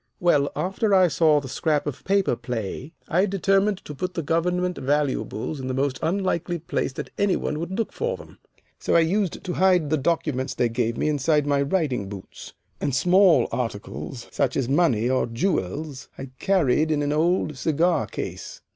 [0.19, 4.79] Well, after I saw the 'Scrap of Paper' play, I determined to put the government
[4.79, 8.39] valuables in the most unlikely place that any one would look for them.
[8.79, 12.95] So I used to hide the documents they gave me inside my riding boots, and
[12.95, 18.61] small articles, such as money or jewels, I carried in an old cigar case.